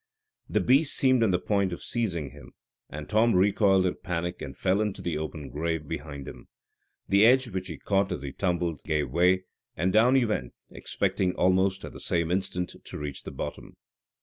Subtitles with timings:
[0.49, 2.53] This beast seemed on the point of seizing him,
[2.89, 6.47] and Tom recoiled in panic and fell into the open grave behind him.
[7.07, 9.43] The edge which he caught as he tumbled gave way,
[9.77, 13.77] and down he went, expecting almost at the same instant to reach the bottom.